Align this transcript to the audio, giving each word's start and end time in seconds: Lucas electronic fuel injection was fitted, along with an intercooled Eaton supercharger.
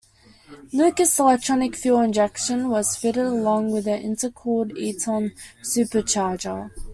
Lucas 0.73 1.19
electronic 1.19 1.75
fuel 1.75 1.99
injection 2.01 2.69
was 2.69 2.95
fitted, 2.97 3.23
along 3.23 3.71
with 3.71 3.85
an 3.87 4.01
intercooled 4.01 4.75
Eaton 4.75 5.31
supercharger. 5.61 6.71